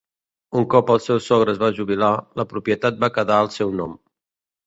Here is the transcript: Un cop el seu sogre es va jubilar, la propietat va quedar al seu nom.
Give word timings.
Un 0.59 0.63
cop 0.73 0.87
el 0.93 1.01
seu 1.07 1.19
sogre 1.25 1.53
es 1.57 1.59
va 1.65 1.69
jubilar, 1.81 2.09
la 2.41 2.47
propietat 2.53 2.97
va 3.05 3.13
quedar 3.19 3.37
al 3.43 3.53
seu 3.59 3.77
nom. 3.83 3.93